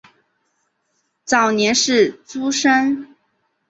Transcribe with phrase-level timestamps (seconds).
[1.25, 3.15] 早年是诸生。